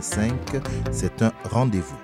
[0.00, 0.92] 101.5.
[0.92, 1.96] C'est un rendez-vous.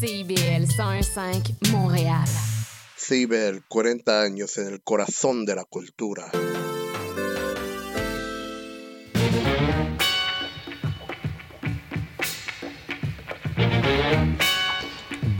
[0.00, 2.24] CIBL 101.5 Montréal.
[2.96, 6.30] CIBL, 40 años en el corazón de la cultura.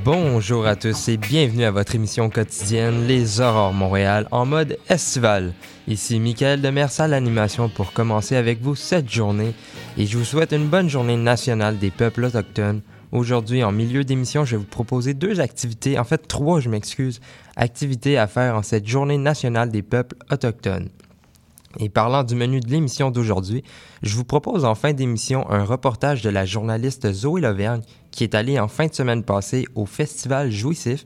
[0.06, 5.52] Bonjour à tous et bienvenue à votre émission quotidienne Les Aurores Montréal en mode estival.
[5.88, 9.52] Ici Michael Demers à l'animation pour commencer avec vous cette journée
[9.98, 12.82] et je vous souhaite une bonne journée nationale des peuples autochtones.
[13.10, 17.20] Aujourd'hui, en milieu d'émission, je vais vous proposer deux activités, en fait trois, je m'excuse,
[17.56, 20.88] activités à faire en cette journée nationale des peuples autochtones.
[21.78, 23.62] Et parlant du menu de l'émission d'aujourd'hui,
[24.02, 28.34] je vous propose en fin d'émission un reportage de la journaliste Zoé Lauvergne qui est
[28.34, 31.04] allée en fin de semaine passée au Festival Jouissif.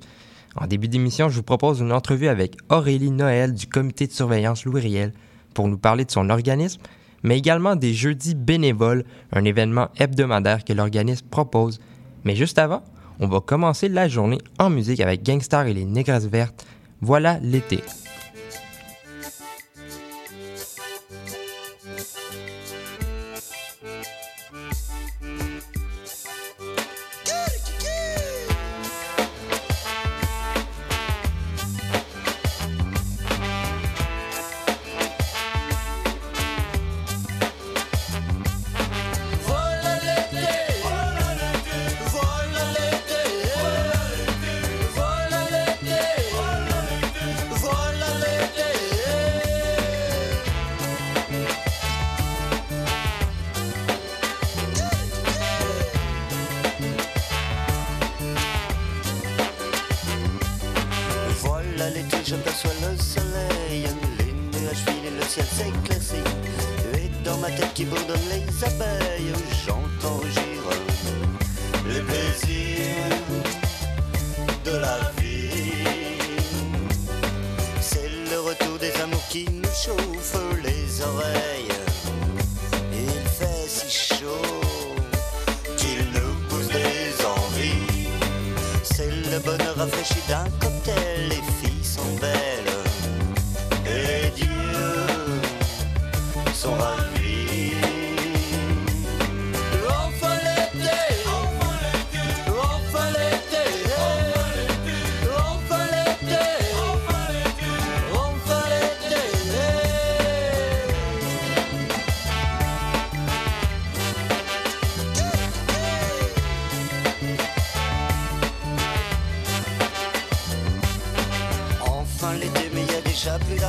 [0.56, 4.64] En début d'émission, je vous propose une entrevue avec Aurélie Noël du comité de surveillance
[4.64, 5.12] Louis Riel
[5.54, 6.80] pour nous parler de son organisme,
[7.22, 11.80] mais également des jeudis bénévoles, un événement hebdomadaire que l'organisme propose.
[12.24, 12.82] Mais juste avant,
[13.18, 16.64] on va commencer la journée en musique avec Gangstar et les Négresses Vertes.
[17.00, 17.80] Voilà l'été.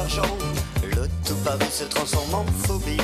[0.03, 2.97] Le tout Paris se transforme en phobie.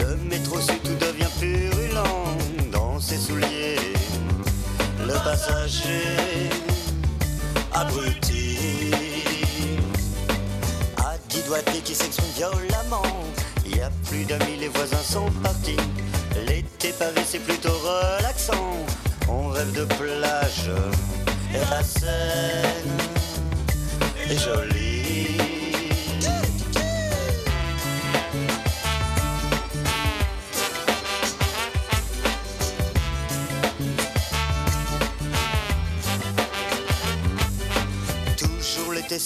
[0.00, 2.02] Le métro sud tout devient purulent
[2.72, 3.76] dans ses souliers.
[5.06, 6.50] Le passager
[7.72, 8.58] abruti
[10.96, 13.02] à dix doigtés qui s'exprime violemment.
[13.64, 15.76] Il y a plus d'amis, les voisins sont partis.
[16.48, 18.74] L'été Paris c'est plutôt relaxant.
[19.28, 20.68] On rêve de plage
[21.54, 22.98] et la Seine
[24.28, 24.93] est jolie.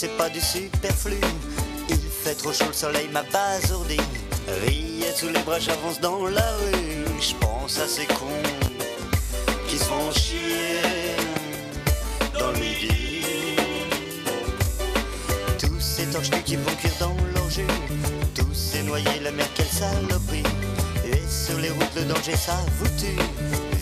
[0.00, 1.16] C'est pas du superflu.
[1.88, 3.96] Il fait trop chaud, le soleil m'a basourdi.
[4.64, 7.04] Rillettes sous les bras, j'avance dans la rue.
[7.20, 8.48] Je pense à ces cons
[9.66, 11.16] qui se font chier
[12.38, 13.24] dans le midi.
[15.58, 17.48] Tous ces torches qui vont cuire dans leur.
[18.36, 20.44] Tous ces noyés, la mer, quelle saloperie.
[21.04, 23.18] Et sur les routes, le danger, ça vous tue.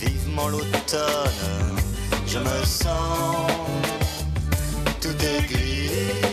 [0.00, 1.76] Vivement l'automne,
[2.26, 3.65] je me sens
[5.18, 6.25] tout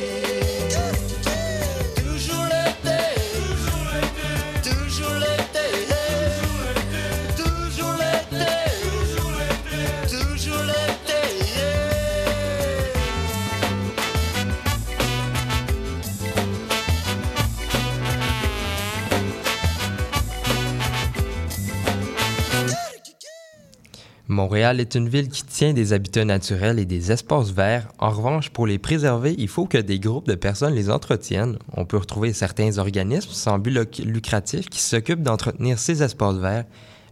[24.33, 27.87] Montréal est une ville qui tient des habitats naturels et des espaces verts.
[27.99, 31.57] En revanche, pour les préserver, il faut que des groupes de personnes les entretiennent.
[31.77, 36.65] On peut retrouver certains organismes sans but luc- lucratif qui s'occupent d'entretenir ces espaces verts.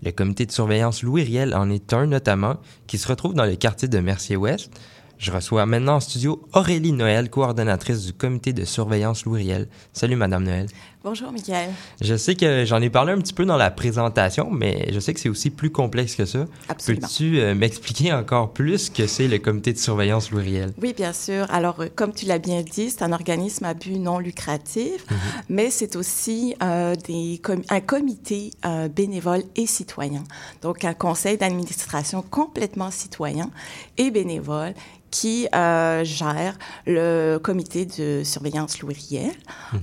[0.03, 2.55] Le comité de surveillance Louis Riel en est un notamment,
[2.87, 4.71] qui se retrouve dans le quartier de Mercier-Ouest.
[5.19, 9.67] Je reçois maintenant en studio Aurélie Noël, coordonnatrice du comité de surveillance Louis Riel.
[9.93, 10.65] Salut, Madame Noël.
[11.03, 11.71] Bonjour, Michael.
[11.99, 15.15] Je sais que j'en ai parlé un petit peu dans la présentation, mais je sais
[15.15, 16.45] que c'est aussi plus complexe que ça.
[16.69, 17.07] Absolument.
[17.07, 20.73] Peux-tu euh, m'expliquer encore plus ce que c'est le comité de surveillance Louis Riel?
[20.79, 21.47] Oui, bien sûr.
[21.49, 25.17] Alors, euh, comme tu l'as bien dit, c'est un organisme à but non lucratif, Mhm.
[25.49, 28.51] mais c'est aussi euh, des com- un comité
[28.95, 30.23] bénévole et citoyen.
[30.61, 33.49] Donc, un conseil d'administration complètement citoyen
[33.97, 34.75] et bénévole
[35.09, 39.33] qui euh, gère le comité de surveillance Louis Riel.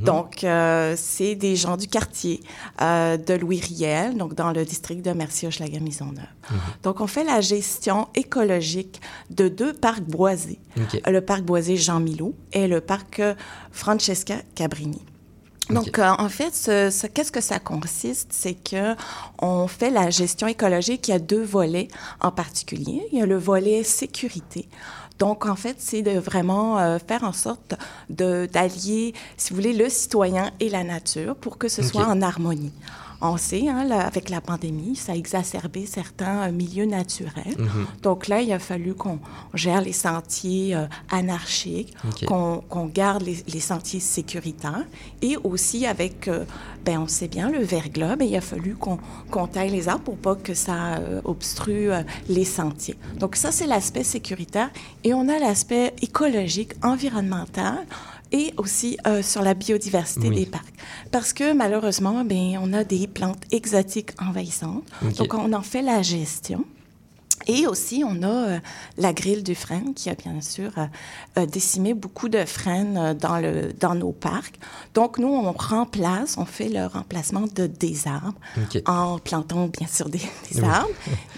[0.00, 2.40] Donc, euh, c'est des gens du quartier
[2.82, 6.26] euh, de Louis Riel, donc dans le district de Mercier-Hochelaga-Maisonneuve.
[6.82, 9.00] Donc, on fait la gestion écologique
[9.30, 10.58] de deux parcs boisés.
[10.76, 11.00] OK.
[11.06, 13.34] Le parc boisé Jean Milot et le parc euh,
[13.72, 15.00] Francesca Cabrini.
[15.70, 18.28] Donc, euh, en fait, ce, ce- qu'est-ce que ça consiste?
[18.32, 18.94] C'est que
[19.40, 21.08] on fait la gestion écologique.
[21.08, 21.88] Il y a deux volets
[22.20, 23.02] en particulier.
[23.12, 24.66] Il y a le volet sécurité.
[25.18, 27.74] Donc, en fait, c'est de vraiment euh, faire en sorte
[28.08, 32.22] de- d'allier, si vous voulez, le citoyen et la nature pour que ce soit en
[32.22, 32.72] harmonie.
[33.20, 37.56] On sait, hein, là, avec la pandémie, ça a exacerbé certains euh, milieux naturels.
[37.58, 37.86] Mhm.
[38.02, 39.18] Donc là, il a fallu qu'on
[39.54, 44.84] gère les sentiers euh, anarchiques, qu'on garde les, les sentiers sécuritaires
[45.20, 46.44] et aussi avec, euh,
[46.84, 50.16] ben on sait bien, le verglas, ben, il a fallu qu'on taille les arbres pour
[50.16, 51.90] pas que ça obstrue
[52.28, 52.96] les sentiers.
[53.18, 54.70] Donc ça, c'est l'aspect sécuritaire
[55.04, 57.84] et on a l'aspect écologique, environnemental
[58.32, 60.36] et aussi euh, sur la biodiversité Oui.
[60.36, 60.72] des parcs.
[61.10, 64.84] Parce que malheureusement, ben, on a des plantes exotiques envahissantes.
[65.16, 66.64] Donc on en fait la gestion.
[67.46, 68.58] Et aussi, on a euh,
[68.98, 70.86] la grille du frêne qui a bien sûr euh,
[71.38, 74.58] euh, décimé beaucoup de frênes dans, le, dans nos parcs.
[74.94, 78.38] Donc, nous, on remplace, on fait le remplacement de, des arbres
[78.86, 80.18] en plantant bien sûr des,
[80.52, 80.66] des Oui.
[80.68, 80.88] arbres,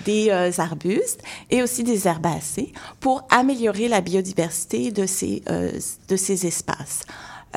[0.04, 5.42] des euh, arbustes et aussi des herbacées pour améliorer la biodiversité de ces,
[6.08, 7.02] de ces espaces.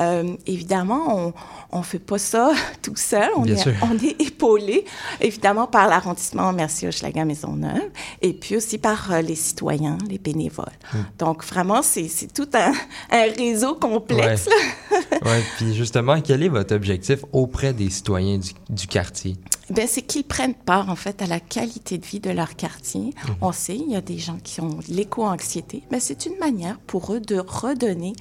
[0.00, 1.32] Euh, évidemment,
[1.70, 2.52] on ne fait pas ça
[2.82, 3.30] tout seul.
[3.36, 3.72] On, Bien est, sûr.
[3.82, 4.84] on est épaulé,
[5.20, 10.66] évidemment, par l'arrondissement Mercier-Hochelaga-Maisonneuve et puis aussi par euh, les citoyens, les bénévoles.
[10.92, 10.98] Hmm.
[11.18, 12.72] Donc, vraiment, c'est tout un,
[13.10, 14.46] un réseau complexe.
[14.46, 14.98] là.
[15.24, 19.36] Ouais, puis justement, quel est votre objectif auprès des citoyens du, du quartier?
[19.70, 23.14] Ben, c'est qu'ils prennent part, en fait, à la qualité de vie de leur quartier.
[23.40, 27.12] On sait, il y a des gens qui ont l'éco-anxiété, mais c'est une manière pour
[27.14, 28.12] eux de redonner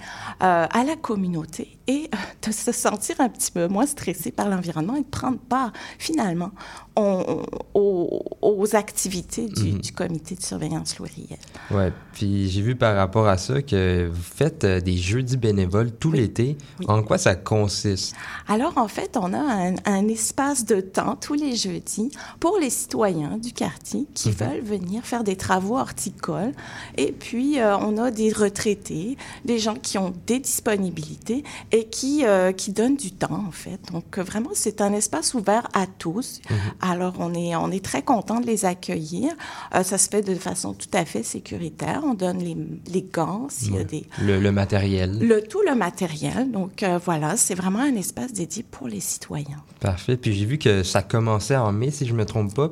[0.42, 2.18] euh, à la communauté et euh,
[2.48, 6.52] de se sentir un petit peu moins stressé par l'environnement et de prendre part, finalement,
[6.96, 7.44] on-
[7.74, 11.40] aux, aux activités du, du comité de surveillance loirielle.
[11.72, 15.92] Ouais, puis j'ai vu par rapport à ça que vous faites euh, des jeudis bénévoles
[15.92, 16.58] tout l'été.
[16.80, 16.86] Oui.
[16.88, 18.16] En quoi ça consiste?
[18.48, 22.70] Alors, en fait, on a un, un espace de temps tous les jeudis pour les
[22.70, 26.52] citoyens du quartier qui veulent venir faire des travaux horticoles.
[26.98, 32.24] Et puis, euh, on a des retraités, des gens qui ont des disponibilités et qui,
[32.26, 33.80] euh, qui donnent du temps, en fait.
[33.92, 36.40] Donc, euh, vraiment, c'est un espace ouvert à tous.
[36.82, 39.32] Alors, on est, on est très content de les accueillir.
[39.76, 42.02] Euh, ça se fait de façon tout à fait sécuritaire.
[42.06, 42.58] On donne les,
[42.92, 45.18] les gants s'il y a des, Le, le matériel.
[45.20, 46.52] le tout le matériel.
[46.52, 49.64] Donc voilà, c'est vraiment un espace dédié pour les citoyens.
[49.80, 50.16] Parfait.
[50.18, 52.70] Puis j'ai vu que ça commençait en mai, si je me trompe pas.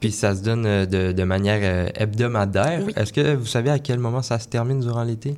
[0.00, 2.80] Puis ça se donne euh, de, de manière euh, hebdomadaire.
[2.86, 2.92] Oui.
[2.96, 5.34] Est-ce que vous savez à quel moment ça se termine durant l'été?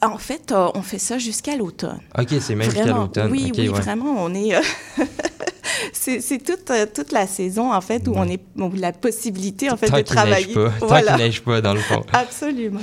[0.00, 1.98] En fait, euh, on fait ça jusqu'à l'automne.
[2.18, 3.30] OK, c'est même jusqu'à l'automne.
[3.30, 3.80] Oui, oui, ouais.
[3.80, 4.54] vraiment, on est.
[4.56, 4.60] euh,
[5.92, 9.76] c'est c'est toute, toute la saison, en fait, où on est où la possibilité, en
[9.76, 10.46] fait, Tant de travailler.
[10.46, 10.70] neige pas.
[10.80, 11.14] Tant Voilà.
[11.16, 12.02] qu'il neige pas, dans le fond.
[12.12, 12.80] Absolument.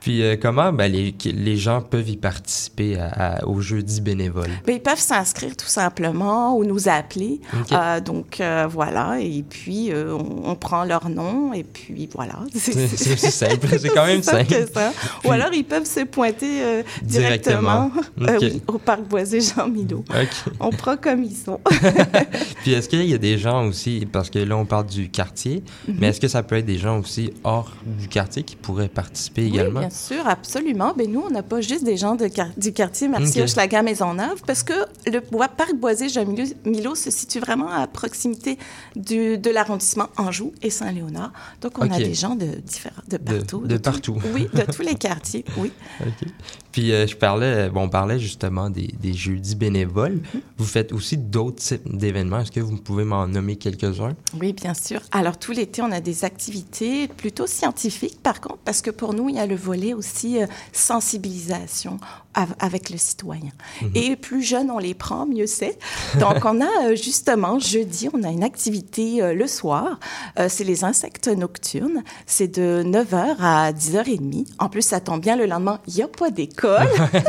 [0.00, 3.08] Puis euh, comment ben, les, les gens peuvent y participer à,
[3.40, 4.50] à- aux jeudis bénévoles?
[4.66, 7.40] Ben, ils peuvent s'inscrire tout simplement ou nous appeler.
[7.72, 12.38] Euh, donc euh, voilà, et puis on, on prend leur nom et puis voilà.
[12.54, 13.66] C'est aussi simple.
[13.78, 14.66] C'est quand même simple simple.
[14.66, 14.92] que ça.
[15.20, 17.90] Puis- Ou alors ils peuvent se pointer Directement.
[18.16, 18.38] directement, OK.
[18.42, 20.04] oui, au parc Boisé Jean Milot.
[20.08, 20.52] OK.
[20.60, 21.60] On prend comme ils sont.
[22.62, 25.62] Puis est-ce qu'il y a des gens aussi, parce que là on parle du quartier,
[25.88, 25.96] Mhm.
[26.00, 29.42] mais est-ce que ça peut être des gens aussi hors du quartier qui pourraient participer
[29.42, 29.80] Oui, également?
[29.80, 30.94] bien sûr, absolument.
[30.96, 33.44] Ben, nous, on n'a pas juste des gens de du quartier merci Ok.
[33.44, 34.72] Hochelaga Maisonneuve, parce que
[35.06, 38.58] le bois- parc Boisé Jean Milot, Milot se situe vraiment à proximité
[38.96, 41.32] du, de l'arrondissement Anjou et Saint-Léonard.
[41.60, 43.60] Donc, on a des gens de différents, de partout.
[43.66, 44.16] de partout.
[44.34, 45.72] Oui, de tous les quartiers, oui.
[46.72, 50.20] Puis euh, je parlais, bon, on parlait justement des, des jeudis bénévoles.
[50.56, 52.40] Vous faites aussi d'autres types d'événements.
[52.40, 54.14] Est-ce que vous pouvez m'en nommer quelques-uns?
[54.40, 55.00] Oui, bien sûr.
[55.10, 59.28] Alors, tout l'été, on a des activités plutôt scientifiques, par contre, parce que pour nous,
[59.28, 61.98] il y a le volet aussi euh, sensibilisation
[62.34, 63.50] av- avec le citoyen.
[63.82, 63.90] Mhm.
[63.94, 65.78] Et plus jeune on les prend, mieux c'est.
[66.20, 69.98] Donc, on a euh, justement jeudi, on a une activité euh, le soir.
[70.38, 72.02] Euh, c'est les insectes nocturnes.
[72.26, 74.46] C'est de 9h à 10h30.
[74.58, 76.59] En plus, ça tombe bien le lendemain, il n'y a pas d'école.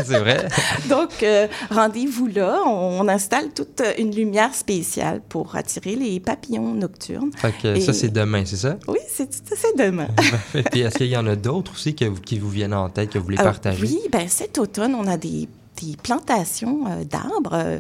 [0.06, 0.48] C'est vrai.
[0.90, 2.60] Donc, euh, rendez-vous là.
[2.66, 7.32] On, on installe toute une lumière spéciale pour attirer les papillons nocturnes.
[7.36, 8.78] Fait que Et- ça, c'est demain, c'est ça?
[8.88, 9.30] Oui, c'est
[9.78, 10.08] demain.
[10.72, 13.10] Puis est-ce qu'il y en a d'autres aussi que, vous- qui vous viennent en tête,
[13.12, 13.82] que vous voulez Euh, partager?
[13.86, 15.48] oui, ben cet automne, on a des,
[15.82, 17.80] des plantations euh, d'arbres, euh,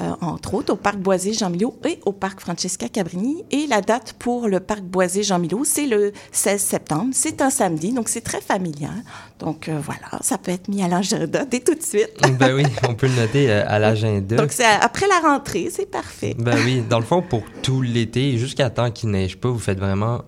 [0.00, 3.44] euh, entre autres au parc Boisé Jean Milot et au parc Francesca Cabrini.
[3.50, 7.10] Et la date pour le parc Boisé Jean Milot, c'est le 16 septembre.
[7.12, 9.02] C'est un samedi, donc c'est très familial.
[9.38, 12.10] Donc voilà, ça peut être mis à l'agenda dès tout de suite.
[12.40, 14.36] Ben oui, on peut le noter à l'agenda.
[14.36, 16.34] Donc c'est après la rentrée, c'est parfait.
[16.38, 19.78] Ben oui, dans le fond, pour tout l'été, jusqu'à temps qu'il neige pas, vous faites
[19.78, 20.22] vraiment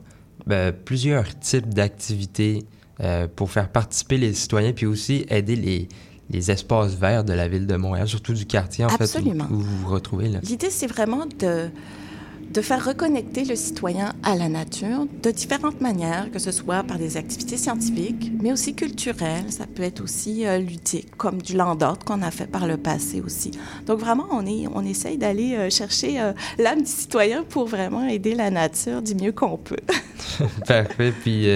[0.47, 2.67] ben, plusieurs types d'activités
[3.01, 5.89] euh, pour faire participer les citoyens, puis aussi aider les,
[6.33, 9.47] les espaces verts de la ville de Montréal, surtout du quartier, en Absolument.
[9.47, 10.31] fait, où, où vous vous retrouvez.
[10.43, 11.69] L'idée, c'est vraiment de,
[12.53, 16.99] de faire reconnecter le citoyen à la nature de différentes manières, que ce soit par
[16.99, 19.45] des activités scientifiques, mais aussi culturelles.
[19.51, 22.77] Ça peut être aussi euh, ludique, comme du land art qu'on a fait par le
[22.77, 23.53] passé aussi.
[23.87, 28.07] Donc vraiment, on, est, on essaye d'aller euh, chercher euh, l'âme du citoyen pour vraiment
[28.07, 29.77] aider la nature du mieux qu'on peut.
[30.67, 31.13] Parfait.
[31.23, 31.47] Puis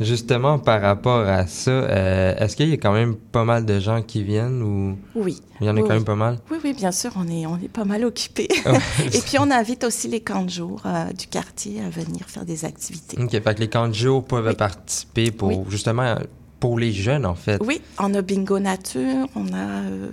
[0.00, 3.78] justement, par rapport à ça, euh, est-ce qu'il y a quand même pas mal de
[3.78, 5.40] gens qui viennent ou Oui.
[5.60, 6.38] il y en a Oui, quand même pas mal?
[6.50, 8.48] Oui, oui, bien sûr, on est, on est pas mal occupés.
[9.12, 12.44] Et puis, on invite aussi les camps de jour euh, du quartier à venir faire
[12.44, 13.20] des activités.
[13.22, 14.54] OK, fait que les camps de jour peuvent Oui.
[14.56, 15.58] participer pour Oui.
[15.68, 16.16] justement
[16.60, 17.58] pour les jeunes, en fait.
[17.64, 20.08] Oui, on a bingo nature, on a euh,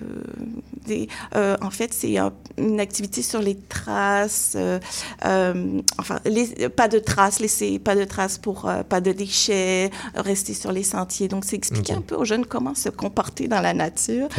[0.85, 1.07] des.
[1.35, 4.53] euh, en fait, c'est un- une activité sur les traces.
[4.55, 4.79] euh,
[5.25, 9.91] euh, enfin, les, pas de traces, laisser pas de traces pour euh, pas de déchets,
[10.15, 11.27] rester sur les sentiers.
[11.27, 14.29] Donc, c'est expliquer un peu aux jeunes comment se comporter dans la nature.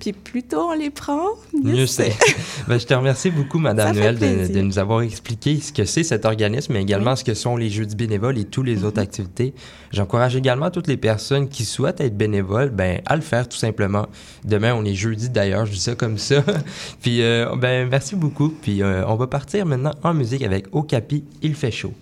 [0.00, 1.22] Puis plus tôt on les prend,
[1.52, 2.12] mieux, Mieux c'est.
[2.66, 6.24] Ben, je te remercie beaucoup, Madame Noël, de, nous avoir expliqué ce que c'est cet
[6.24, 8.84] organisme, mais également ce que sont les jeudis bénévoles et toutes les Mm-hmm.
[8.84, 9.54] autres activités.
[9.92, 14.06] J'encourage également toutes les personnes qui souhaitent être bénévoles, ben, à le faire tout simplement.
[14.44, 16.42] Demain, on est jeudi d'ailleurs, je dis ça comme ça.
[17.02, 18.50] puis, euh, ben, merci beaucoup.
[18.50, 21.92] Puis, euh, on va partir maintenant en musique avec Okapi, Il fait chaud.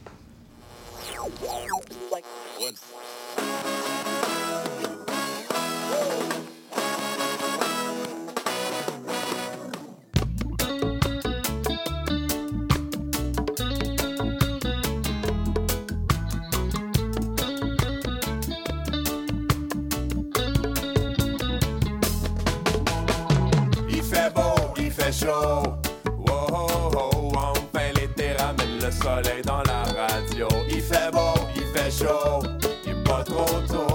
[25.18, 25.62] Chaud.
[26.06, 30.48] Wow, oh, oh, enfin l'été ramène le soleil dans la radio.
[30.68, 32.42] Il fait beau, il fait chaud,
[32.84, 33.86] il est pas trop tôt.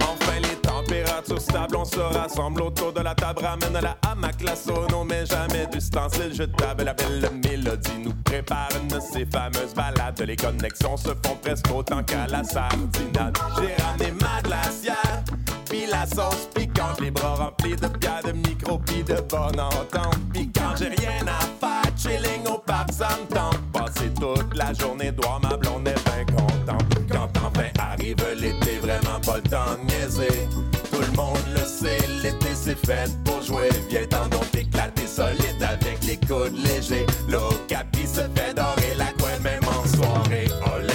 [0.00, 4.56] Enfin les températures stables, on se rassemble autour de la table, ramène la hamac, la
[4.56, 6.34] sono, mais jamais d'ustensiles.
[6.34, 8.68] Je t'avais la belle mélodie, nous prépare
[9.00, 10.20] ces fameuses balades.
[10.20, 13.36] Les connexions se font presque autant qu'à la sardinade.
[13.56, 15.22] J'ai ramené ma glacière.
[15.68, 20.18] Puis la sauce piquante, les bras de bière, de micro, puis de bonne entente.
[20.32, 23.60] Puis quand j'ai rien à faire, chilling au parc, ça me tente.
[23.72, 26.82] Passer toute la journée dehors, ma blonde est bien contente.
[27.10, 30.48] Quand enfin arrive l'été, vraiment pas le temps de niaiser.
[30.90, 33.68] Tout le monde le sait, l'été c'est fait pour jouer.
[33.88, 37.06] Viens t'en donc éclater solide avec les coudes légers.
[37.28, 40.48] L'ocapi se fait dorer la couenne même en soirée.
[40.74, 40.92] Olé,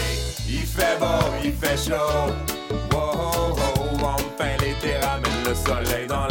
[0.50, 2.32] il fait beau, il fait chaud.
[2.92, 6.27] Wow, oh, oh, enfin l'été ramène le soleil dans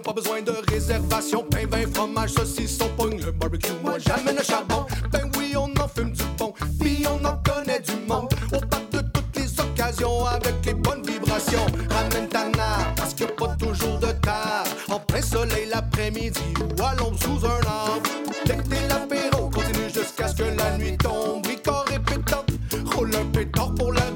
[0.00, 1.44] pas besoin de réservation.
[1.50, 3.72] Pain, vin, fromage, saucisson, pogne le barbecue.
[3.82, 4.86] Moi, j'amène le charbon.
[5.10, 6.52] Ben oui, on en fume du bon.
[6.80, 8.28] Puis on en connaît du monde.
[8.52, 11.66] On parle de toutes les occasions avec les bonnes vibrations.
[11.90, 14.64] Ramène ta nappe, parce qu'il n'y pas toujours de tard.
[14.88, 18.02] En plein soleil l'après-midi ou à l'ombre sous un arbre.
[18.46, 21.46] L'été, l'apéro continue jusqu'à ce que la nuit tombe.
[21.46, 22.50] Ricard et pétante,
[22.94, 24.10] roule un pétard pour la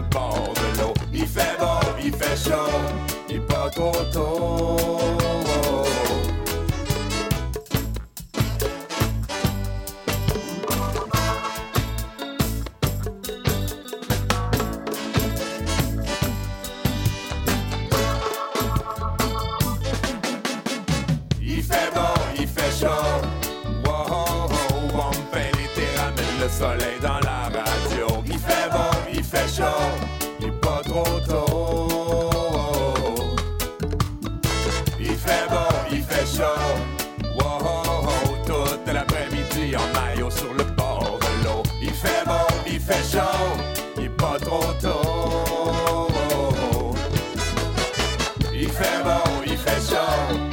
[0.00, 0.94] le bord de l'eau.
[1.12, 3.40] Il fait beau, il fait chaud.
[3.48, 4.76] pas trop tôt.
[37.36, 38.08] Wow,
[38.46, 41.62] toute l'après-midi en maillot sur le bord de l'eau.
[41.80, 43.20] Il fait bon, il fait chaud.
[43.96, 46.08] Il est pas trop tôt.
[48.52, 50.49] Il fait bon, il fait chaud.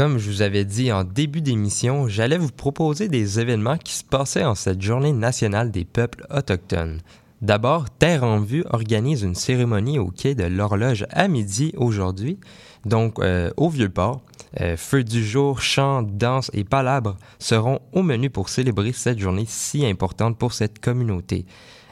[0.00, 4.02] Comme je vous avais dit en début d'émission, j'allais vous proposer des événements qui se
[4.02, 7.02] passaient en cette journée nationale des peuples autochtones.
[7.42, 12.38] D'abord, Terre en Vue organise une cérémonie au quai de l'horloge à midi aujourd'hui,
[12.86, 14.22] donc euh, au Vieux-Port.
[14.62, 19.44] Euh, feu du jour, chants, danses et palabres seront au menu pour célébrer cette journée
[19.46, 21.44] si importante pour cette communauté.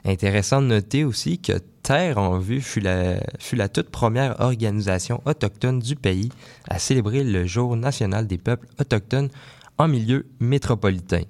[0.08, 5.20] Intéressant de noter aussi que Terre en Vue fut la, fut la toute première organisation
[5.26, 6.30] autochtone du pays
[6.66, 9.28] à célébrer le Jour national des peuples autochtones
[9.76, 11.24] en milieu métropolitain.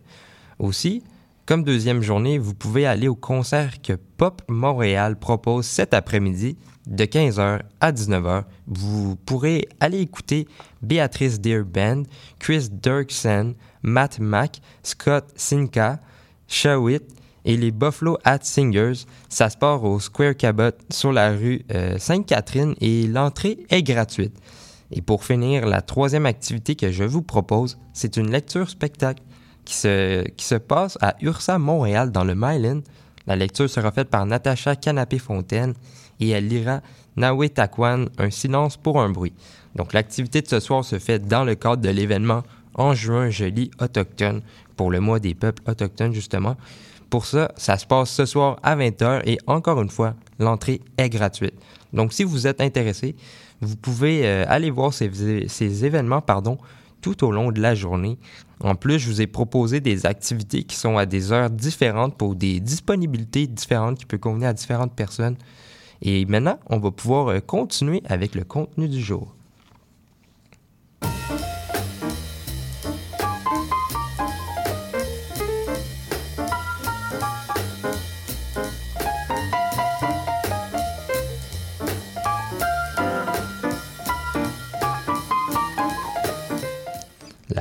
[0.61, 1.02] Aussi,
[1.44, 6.56] comme deuxième journée, vous pouvez aller au concert que Pop Montréal propose cet après-midi
[6.87, 8.44] de 15h à 19h.
[8.68, 10.47] Vous pourrez aller écouter
[10.82, 12.04] Béatrice Deer Band,
[12.38, 15.99] Chris Dirksen, Matt Mack, Scott Sinka,
[16.47, 17.18] Shawit
[17.49, 19.07] et les Buffalo Hat Singers.
[19.28, 24.37] Ça se part au Square Cabot sur la rue euh, Sainte-Catherine et l'entrée est gratuite.
[24.93, 29.23] Et pour finir, la troisième activité que je vous propose, c'est une lecture spectacle
[29.64, 32.83] qui se, qui se passe à Ursa Montréal dans le Myland.
[33.26, 35.75] La lecture sera faite par Natacha Canapé-Fontaine
[36.21, 36.83] et elle lira
[37.17, 39.35] Nawetakwan, un silence pour un bruit.
[39.75, 42.43] Donc l'activité de ce soir se fait dans le cadre de l'événement
[42.75, 44.43] En juin, je lis autochtone
[44.76, 46.57] pour le mois des peuples autochtones justement.
[47.10, 51.08] Pour ça, ça se passe ce soir à 20h et encore une fois, l'entrée est
[51.08, 51.54] gratuite.
[51.92, 53.16] Donc si vous êtes intéressé,
[53.60, 56.58] vous pouvez euh, aller voir ces, événements pardon,
[57.00, 58.18] tout au long de la journée.
[58.60, 62.34] En plus, je vous ai proposé des activités qui sont à des heures différentes pour
[62.34, 65.36] des disponibilités différentes qui peuvent convenir à différentes personnes.
[66.02, 69.34] Et maintenant, on va pouvoir euh, continuer avec le contenu du jour.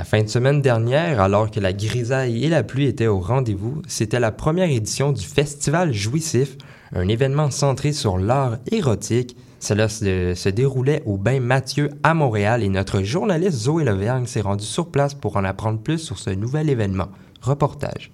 [0.08, 4.22] Fin de semaine dernière, alors que la grisaille et la pluie étaient au rendez-vous, c'était
[4.22, 6.58] la première édition du Festival Jouissif,
[6.96, 9.36] un événement centré sur l'art érotique.
[9.60, 14.63] Cela se, déroulait au Bain Mathieu à Montréal et notre journaliste Zoé Levergne s'est rendue
[14.63, 17.10] sur place pour en apprendre plus sur ce nouvel événement.
[17.41, 18.13] Reportage.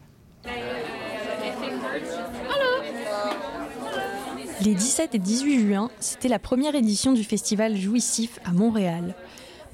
[4.61, 9.13] Les 17 et 18 juin, c'était la première édition du festival Jouissif à Montréal.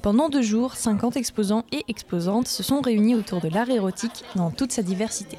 [0.02, 4.50] Pendant deux jours, 50 exposants et exposantes se sont réunis autour de l'art érotique dans
[4.50, 5.36] toute sa diversité.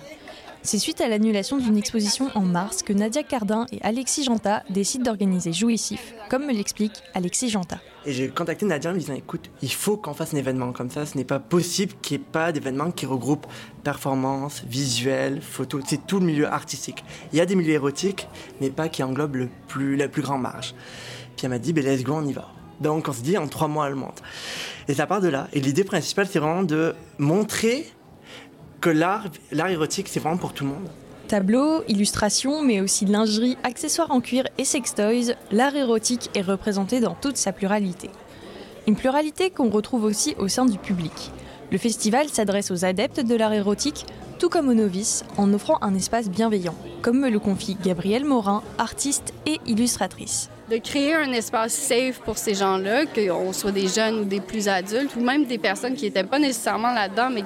[0.61, 5.05] C'est suite à l'annulation d'une exposition en mars que Nadia Cardin et Alexis Janta décident
[5.05, 7.79] d'organiser Jouissif, comme me l'explique Alexis Janta.
[8.05, 10.91] Et j'ai contacté Nadia en lui disant écoute, il faut qu'on fasse un événement comme
[10.91, 11.07] ça.
[11.07, 13.47] Ce n'est pas possible qu'il n'y ait pas d'événement qui regroupe
[13.83, 15.79] performance, visuel, photo.
[15.83, 17.03] C'est tout le milieu artistique.
[17.33, 18.27] Il y a des milieux érotiques,
[18.59, 20.75] mais pas qui englobent le plus, la plus grande marge.
[21.35, 22.51] Puis elle m'a dit ben, let's go, on y va.
[22.81, 24.21] Donc on se dit en trois mois elle monte.
[24.87, 25.47] Et ça part de là.
[25.53, 27.89] Et l'idée principale, c'est vraiment de montrer
[28.81, 30.89] que l'art, l'art érotique, c'est vraiment pour tout le monde.
[31.27, 37.13] Tableaux, illustrations, mais aussi lingerie, accessoires en cuir et sextoys, l'art érotique est représenté dans
[37.13, 38.09] toute sa pluralité.
[38.87, 41.31] Une pluralité qu'on retrouve aussi au sein du public.
[41.71, 44.05] Le festival s'adresse aux adeptes de l'art érotique,
[44.39, 48.63] tout comme aux novices, en offrant un espace bienveillant, comme me le confie Gabrielle Morin,
[48.77, 50.49] artiste et illustratrice.
[50.71, 54.69] De créer un espace safe pour ces gens-là, qu'on soit des jeunes ou des plus
[54.69, 57.43] adultes, ou même des personnes qui n'étaient pas nécessairement là-dedans, mais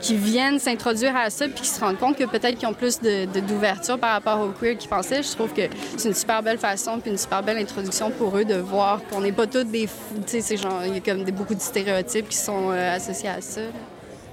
[0.00, 2.98] qui, viennent s'introduire à ça, puis qui se rendent compte que peut-être qu'ils ont plus
[3.00, 5.22] de- de- d'ouverture par rapport au queer qu'ils pensaient.
[5.22, 5.62] Je trouve que
[5.98, 9.20] c'est une super belle façon, puis une super belle introduction pour eux de voir qu'on
[9.20, 10.14] n'est pas tous des fous.
[10.26, 12.96] Tu sais, c'est genre, il y a comme des, beaucoup de stéréotypes qui sont euh,
[12.96, 13.60] associés à ça.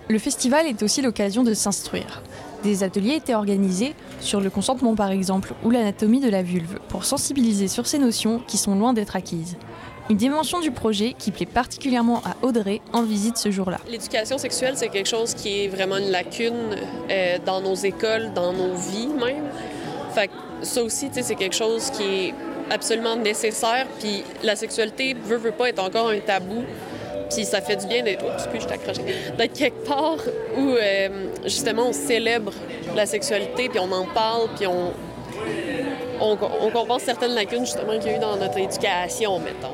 [0.07, 2.21] Le festival est aussi l'occasion de s'instruire.
[2.63, 7.03] Des ateliers étaient organisés sur le consentement par exemple ou l'anatomie de la vulve pour
[7.03, 9.57] sensibiliser sur ces notions qui sont loin d'être acquises.
[10.09, 13.79] Une dimension du projet qui plaît particulièrement à Audrey en visite ce jour-là.
[13.89, 16.75] L'éducation sexuelle, c'est quelque chose qui est vraiment une lacune
[17.09, 19.43] euh, dans nos écoles, dans nos vies même.
[20.13, 20.29] Fait
[20.61, 22.33] ça aussi, c'est quelque chose qui est
[22.69, 23.87] absolument nécessaire.
[23.99, 26.63] Puis la sexualité, veut, veut pas, être encore un tabou.
[27.33, 30.17] Puis ça fait du bien d'être, je d'être quelque part
[30.57, 32.53] où euh, justement on célèbre
[32.95, 34.91] la sexualité, puis on en parle, puis on,
[36.21, 39.73] on, on compense certaines lacunes justement qu'il y a eu dans notre éducation, mettons.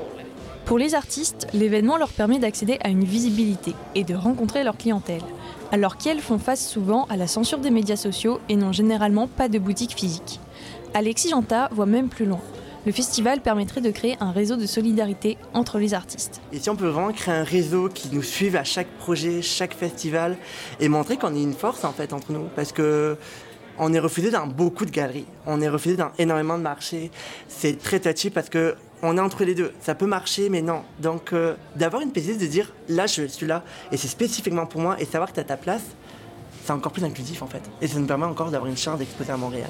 [0.65, 5.23] Pour les artistes, l'événement leur permet d'accéder à une visibilité et de rencontrer leur clientèle,
[5.71, 9.49] alors qu'elles font face souvent à la censure des médias sociaux et n'ont généralement pas
[9.49, 10.39] de boutique physique.
[10.93, 12.41] Alexis Janta voit même plus loin.
[12.85, 16.39] Le festival permettrait de créer un réseau de solidarité entre les artistes.
[16.53, 19.73] Et si on peut vraiment créer un réseau qui nous suive à chaque projet, chaque
[19.73, 20.37] festival,
[20.79, 23.17] et montrer qu'on est une force en fait entre nous, parce que
[23.77, 27.11] on est refusé dans beaucoup de galeries, on est refusé dans énormément de marchés.
[27.49, 29.73] C'est très touchy parce que on est entre les deux.
[29.81, 30.83] Ça peut marcher, mais non.
[30.99, 34.81] Donc, euh, d'avoir une PCS, de dire là, je suis là, et c'est spécifiquement pour
[34.81, 35.83] moi, et savoir que tu as ta place,
[36.65, 37.61] c'est encore plus inclusif en fait.
[37.81, 39.69] Et ça nous permet encore d'avoir une chance d'exposer à Montréal.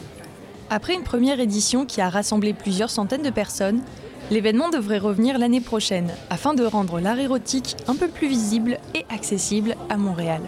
[0.71, 3.81] Après une première édition qui a rassemblé plusieurs centaines de personnes,
[4.29, 9.03] l'événement devrait revenir l'année prochaine afin de rendre l'art érotique un peu plus visible et
[9.09, 10.41] accessible à Montréal.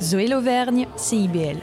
[0.00, 1.58] Zoé Lauvergne, CIBL.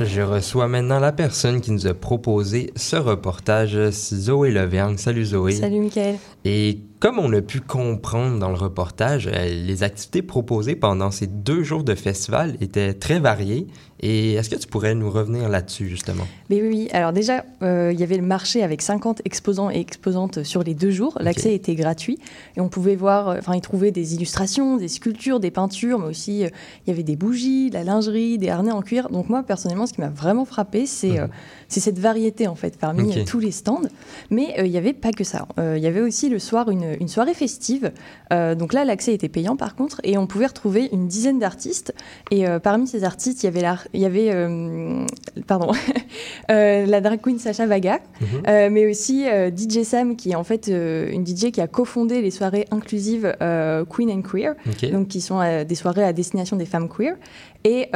[0.00, 4.98] Je reçois maintenant la personne qui nous a proposé ce reportage, Zoé Levergne.
[4.98, 5.52] Salut Zoé.
[5.52, 6.16] Salut Michael.
[6.44, 11.26] Et comme on a pu comprendre dans le reportage, euh, les activités proposées pendant ces
[11.26, 13.66] deux jours de festival étaient très variées.
[14.06, 16.24] Et est-ce que tu pourrais nous revenir là-dessus, justement?
[16.50, 16.88] Mais oui, oui.
[16.92, 20.74] Alors déjà, euh, il y avait le marché avec 50 exposants et exposantes sur les
[20.74, 21.16] deux jours.
[21.20, 22.18] L'accès était gratuit.
[22.58, 26.08] Et on pouvait voir, euh, enfin, y trouver des illustrations, des sculptures, des peintures, mais
[26.08, 26.50] aussi, il
[26.86, 29.08] y avait des bougies, de la lingerie, des harnais en cuir.
[29.08, 31.28] Donc moi, personnellement, ce qui m'a vraiment frappé, c'est mhm.
[31.68, 33.88] cette variété, en fait, parmi tous les stands.
[34.28, 35.48] Mais il n'y avait pas que ça.
[35.56, 37.90] Il y avait aussi le soir une, une soirée festive.
[38.32, 41.94] Euh, donc là, l'accès était payant par contre, et on pouvait retrouver une dizaine d'artistes.
[42.30, 43.60] Et euh, parmi ces artistes, il y avait,
[43.94, 45.04] il y avait euh,
[45.46, 45.72] pardon,
[46.48, 48.72] la drag queen Sacha Vaga, mhm.
[48.72, 52.66] mais aussi DJ Sam, qui est en fait une DJ qui a cofondé les soirées
[52.70, 54.54] inclusives Queen and Queer,
[54.92, 57.16] donc qui sont des soirées à destination des femmes queer.
[57.64, 57.88] Et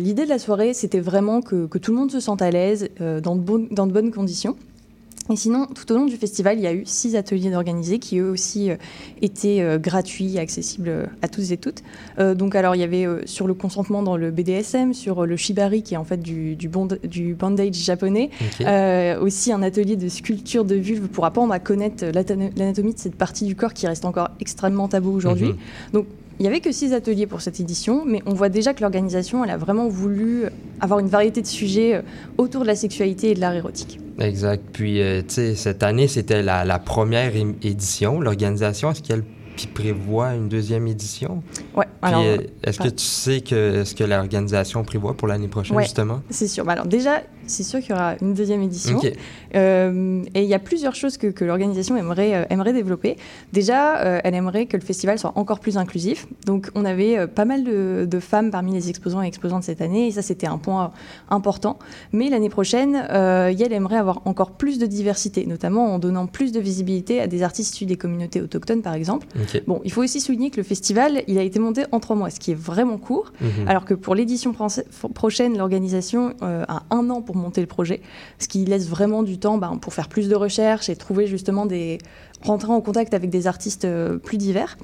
[0.00, 2.88] l'idée de la soirée, c'était vraiment que, que, tout le monde se sente à l'aise,
[3.00, 4.56] dans, dans de bonnes conditions.
[5.30, 8.18] Et sinon, tout au long du festival, il y a eu six ateliers organisés qui
[8.18, 8.76] eux aussi euh,
[9.22, 11.82] étaient euh, gratuits et accessibles euh, à tous et toutes.
[12.18, 15.94] donc alors, il y avait sur le consentement dans le BDSM, sur le shibari qui
[15.94, 16.70] est en fait du, du,
[17.04, 18.30] du bandage japonais,
[19.20, 23.44] aussi un atelier de sculpture de vulve pour apprendre à connaître l'anatomie de cette partie
[23.44, 25.48] du corps qui reste encore extrêmement tabou aujourd'hui.
[25.48, 25.56] Mhm.
[25.92, 26.06] Donc
[26.38, 29.42] il n'y avait que six ateliers pour cette édition, mais on voit déjà que l'organisation,
[29.42, 30.44] a vraiment voulu
[30.80, 32.02] avoir une variété de sujets
[32.38, 34.00] autour de la sexualité et de l'art érotique.
[34.18, 34.62] Exact.
[34.72, 38.20] Puis, euh, cette année, c'était la, la, première édition.
[38.20, 39.24] L'organisation, est-ce qu'elle
[39.72, 41.42] prévoit une deuxième édition?
[41.76, 41.84] Oui.
[42.04, 46.22] Euh, est-ce que tu sais que, ce que l'organisation prévoit pour l'année prochaine, justement?
[46.30, 46.64] C'est sûr.
[46.64, 49.00] Bah, alors, déjà, c'est sûr qu'il y aura une deuxième édition.
[49.54, 53.16] Euh, et il y a plusieurs choses que, que l'organisation aimerait, euh, aimerait développer.
[53.52, 56.26] Déjà, euh, elle aimerait que le festival soit encore plus inclusif.
[56.46, 60.08] Donc, on avait pas mal de, de, femmes parmi les exposants et exposantes cette année,
[60.08, 60.92] et ça, c'était un point
[61.28, 61.78] important.
[62.12, 66.60] Mais l'année prochaine, elle aimerait avoir encore plus de diversité, notamment en donnant plus de
[66.60, 69.26] visibilité à des artistes issus des communautés autochtones, par exemple.
[69.66, 72.30] Bon, il faut aussi souligner que le festival, il a été monté en trois mois,
[72.30, 73.68] ce qui est vraiment court, mhm.
[73.68, 74.54] alors que pour l'édition
[75.14, 78.00] prochaine, l'organisation a un an pour monter le projet,
[78.38, 81.66] ce qui laisse vraiment du temps ben, pour faire plus de recherches et trouver justement
[81.66, 81.98] des,
[82.44, 84.76] rentrer en contact avec des artistes euh, plus divers.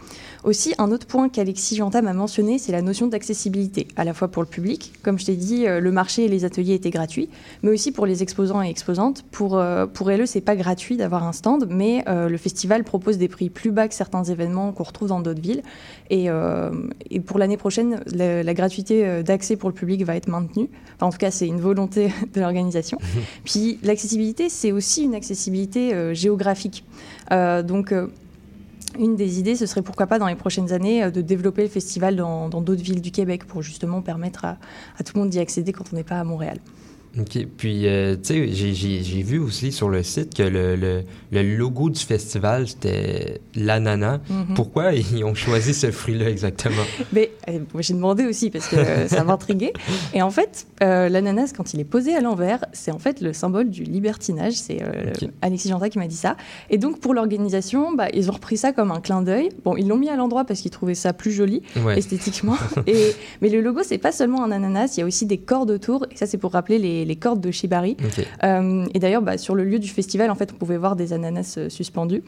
[0.44, 4.28] Aussi, un autre point qu'Alexis Janta m'a mentionné, c'est la notion d'accessibilité, à la fois
[4.28, 7.28] pour le public, comme je t'ai dit, euh, le marché et les ateliers étaient gratuits,
[7.62, 9.24] mais aussi pour les exposants et exposantes.
[9.30, 13.28] Pour, euh, pour LE, c'est pas gratuit d'avoir un stand, mais le festival propose des
[13.28, 15.62] prix plus bas que certains événements qu'on retrouve dans d'autres villes.
[16.10, 16.28] Et,
[17.10, 20.68] et pour l'année prochaine, la, gratuité d'accès pour le public va être maintenue.
[21.00, 22.98] en tout cas, c'est une volonté de l'organisation.
[23.44, 26.84] Puis l'accessibilité, c'est aussi une accessibilité géographique.
[27.32, 28.08] Euh, donc, euh,
[28.98, 31.68] une des idées, ce serait pourquoi pas dans les prochaines années euh, de développer le
[31.68, 34.56] festival dans d'autres villes du Québec pour justement permettre à,
[35.04, 36.58] tout le monde d'y accéder quand on n'est pas à Montréal.
[37.18, 37.46] OK.
[37.56, 41.90] Puis, euh, tu sais, j'ai- vu aussi sur le site que le, le- le logo
[41.90, 44.18] du festival, c'était l'ananas.
[44.30, 44.54] Mhm.
[44.54, 46.82] Pourquoi ils ont choisi ce fruit-là exactement?
[47.12, 49.72] Mais euh, j'ai demandé aussi parce que euh, ça m'intriguait.
[50.14, 53.70] Et en fait, l'ananas, quand il est posé à l'envers, c'est en fait le symbole
[53.70, 54.54] du libertinage.
[54.54, 55.28] C'est euh, Ok.
[55.42, 56.36] Alexis qui m'a dit ça.
[56.70, 59.50] Et donc, pour l'organisation, bah, ils ont repris ça comme un clin d'œil.
[59.64, 61.98] Bon, ils l'ont mis à l'endroit parce qu'ils trouvaient ça plus joli Ouais.
[61.98, 62.56] esthétiquement.
[62.86, 65.70] Et, mais le logo, c'est pas seulement un ananas, il y a aussi des cordes
[65.70, 66.06] autour.
[66.10, 67.96] Et ça, c'est pour rappeler les, les cordes de Shibari.
[68.42, 71.12] Euh, et d'ailleurs, bah, sur le lieu du festival, en fait, on pouvait voir des
[71.12, 72.22] ananas euh, suspendus.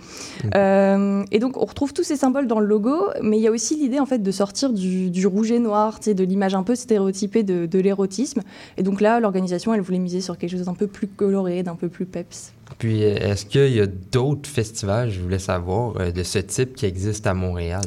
[0.55, 3.51] Euh, et donc, on retrouve tous ces symboles dans le logo, mais il y a
[3.51, 6.75] aussi l'idée, en fait, de sortir du, du rouge et noir, de l'image un peu
[6.75, 8.43] stéréotypée de, de l'érotisme.
[8.77, 11.77] Et donc là, l'organisation, elle voulait miser sur quelque chose d'un peu plus coloré, d'un
[11.77, 12.53] peu plus peps.
[12.79, 16.87] Puis, euh, est-ce qu'il y a d'autres festivals, je voulais savoir, de ce type qui
[16.87, 17.83] existent à Montréal?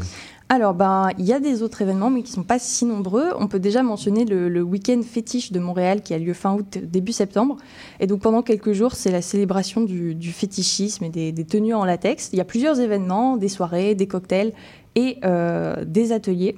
[0.47, 3.29] Alors, ben, il y a des autres événements, mais qui ne sont pas si nombreux.
[3.39, 7.13] On peut déjà mentionner le, week-end fétiche de Montréal qui a lieu fin août, début
[7.13, 7.57] septembre.
[7.99, 11.83] Et donc, pendant quelques jours, c'est la célébration du, fétichisme et des, des tenues en
[11.83, 12.29] latex.
[12.31, 14.53] Il y a plusieurs événements, des soirées, des cocktails
[14.93, 16.55] et euh, des ateliers.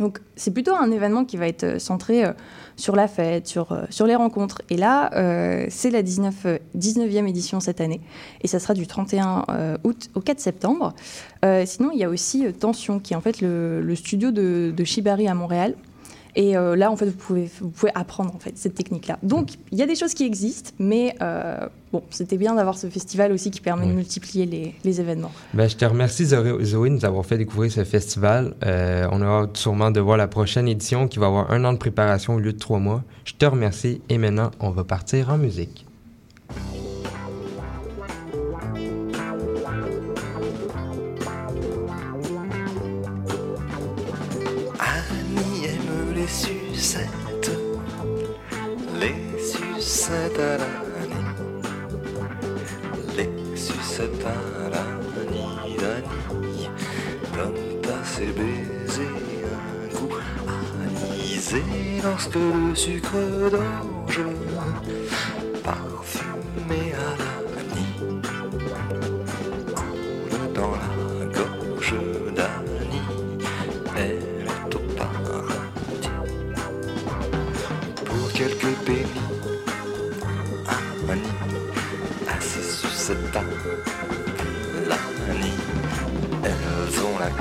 [0.00, 2.32] Donc, c'est plutôt un événement qui va être euh, centré euh,
[2.78, 4.62] sur la fête, sur, euh, sur les rencontres.
[4.70, 8.00] Et là, euh, c'est la 19, euh, 19e édition cette année.
[8.40, 10.94] Et ça sera du 31 euh, août au 4 septembre.
[11.44, 14.30] Euh, sinon, il y a aussi euh, Tension, qui est en fait le, le studio
[14.30, 15.74] de, de Shibari à Montréal.
[16.38, 19.18] Et euh, là, en fait, vous pouvez, vous pouvez apprendre en fait cette technique-là.
[19.24, 22.86] Donc, il y a des choses qui existent, mais euh, bon, c'était bien d'avoir ce
[22.86, 25.32] festival aussi qui permet de multiplier les, les événements.
[25.52, 28.54] Ben, je te remercie, Zoé, Zoé, de nous avoir fait découvrir ce festival.
[28.64, 31.78] Euh, on aura sûrement de voir la prochaine édition qui va avoir un an de
[31.78, 33.02] préparation au lieu de trois mois.
[33.24, 35.87] Je te remercie et maintenant, on va partir en musique.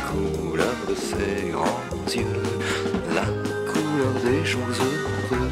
[0.08, 1.84] Couleur de ses grands
[2.15, 2.41] yeux
[3.13, 3.26] La
[3.72, 5.52] couleur des jours heureux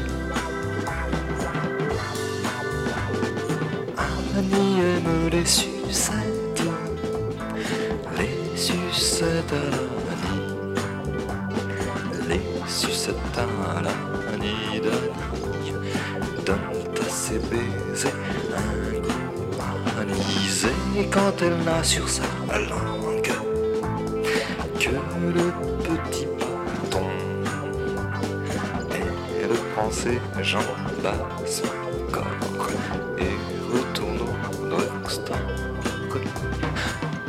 [4.38, 6.62] Annie aime les sucettes
[8.18, 10.46] Les sucettes à l'année
[12.28, 14.80] les sucettes à la nid
[16.44, 16.58] donnent
[17.00, 18.12] à ses baisers
[18.56, 20.70] un goût anisé
[21.12, 22.22] quand elle n'a sur sa
[22.58, 23.15] langue
[30.06, 30.62] ses jambes
[31.04, 31.64] à son
[32.12, 32.26] corps
[33.18, 33.34] et
[33.72, 35.36] retourne au drugstore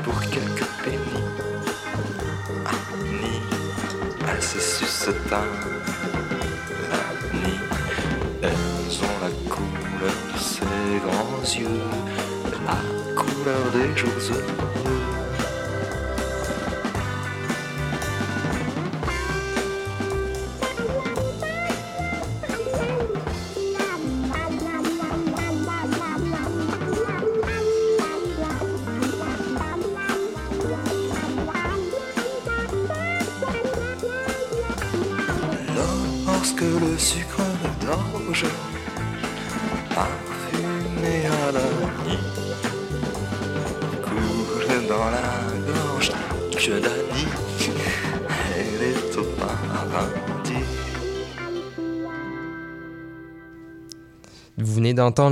[0.04, 1.28] pour quelques pennies.
[2.66, 3.42] Annie
[4.28, 5.52] Assise sur ce teint,
[6.90, 7.60] l'Annie,
[8.44, 11.82] elles ont la couleur de ses grands yeux,
[12.66, 12.80] la
[13.16, 15.27] couleur des jours heureux.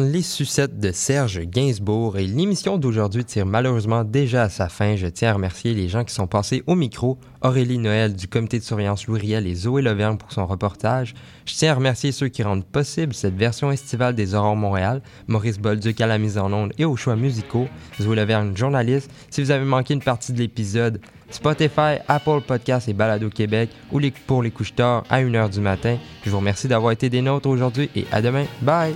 [0.06, 4.96] Les Sucettes de Serge Gainsbourg et l'émission d'aujourd'hui tire malheureusement déjà à sa fin.
[4.96, 8.60] Je tiens à remercier les gens qui sont passés au micro, Aurélie Noël du comité
[8.60, 11.16] de surveillance Louis Riel et Zoé Levergne pour son reportage.
[11.46, 15.58] Je tiens à remercier ceux qui rendent possible cette version estivale des Aurores Montréal, Maurice
[15.58, 17.68] Bolduc à la mise en onde et aux choix musicaux,
[18.00, 19.10] Zoé Levergne, journaliste.
[19.32, 24.00] Si vous avez manqué une partie de l'épisode, Spotify, Apple Podcasts et Balado Québec ou
[24.28, 25.98] pour les couches tard à 1h du matin.
[26.24, 28.46] Je vous remercie d'avoir été des nôtres aujourd'hui et à demain.
[28.62, 28.94] Bye!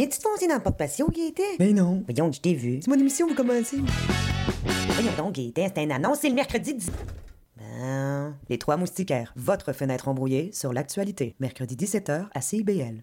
[0.00, 1.42] Viens-tu te foncer dans le porte-patio, Gaëtan?
[1.58, 2.02] Mais non.
[2.08, 2.80] Voyons, je t'ai vu.
[2.82, 3.76] C'est mon émission, vous commencez.
[4.88, 6.90] Voyons donc, Gaëtan, c'est une annonce, c'est le mercredi 10...
[7.58, 8.34] Ben...
[8.48, 11.34] Les Trois Moustiquaires, votre fenêtre embrouillée sur l'actualité.
[11.38, 13.02] Mercredi 17h à CIBL.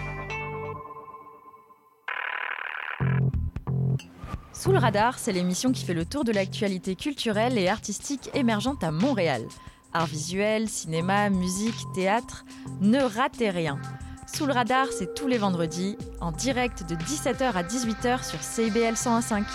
[4.61, 8.83] Sous le radar, c'est l'émission qui fait le tour de l'actualité culturelle et artistique émergente
[8.83, 9.41] à Montréal.
[9.91, 12.45] Art visuel, cinéma, musique, théâtre,
[12.79, 13.79] ne ratez rien.
[14.31, 18.93] Sous le radar, c'est tous les vendredis, en direct de 17h à 18h sur CIBL
[18.93, 19.45] 101.5.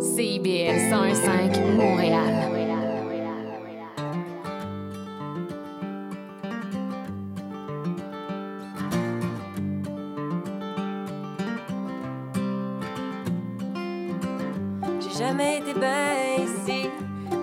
[0.00, 2.71] CIBL 101.5 Montréal.
[15.74, 16.88] Bien ici,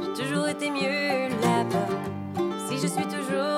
[0.02, 1.88] j'ai toujours été mieux là-bas.
[2.68, 3.40] Si je suis toujours